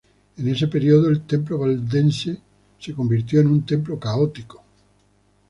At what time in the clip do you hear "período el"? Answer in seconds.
0.67-1.27